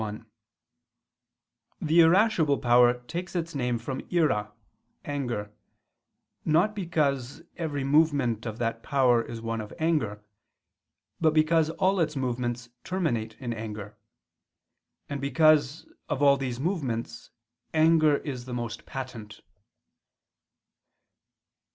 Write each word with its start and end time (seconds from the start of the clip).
1: 0.01 0.25
The 1.79 1.99
irascible 1.99 2.57
power 2.57 2.95
takes 3.03 3.35
its 3.35 3.53
name 3.53 3.77
from 3.77 4.01
"ira" 4.11 4.51
(anger), 5.05 5.51
not 6.43 6.73
because 6.73 7.43
every 7.55 7.83
movement 7.83 8.47
of 8.47 8.57
that 8.57 8.81
power 8.81 9.21
is 9.21 9.41
one 9.41 9.61
of 9.61 9.71
anger; 9.77 10.23
but 11.19 11.35
because 11.35 11.69
all 11.69 11.99
its 11.99 12.15
movements 12.15 12.69
terminate 12.83 13.35
in 13.39 13.53
anger; 13.53 13.95
and 15.07 15.21
because, 15.21 15.85
of 16.09 16.23
all 16.23 16.35
these 16.35 16.59
movements, 16.59 17.29
anger 17.71 18.17
is 18.17 18.45
the 18.45 18.55
most 18.55 18.87
patent. 18.87 19.41